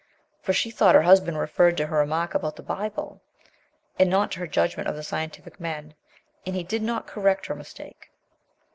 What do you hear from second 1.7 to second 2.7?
to her remark about the